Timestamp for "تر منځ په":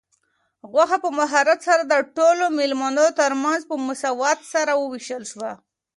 3.19-3.75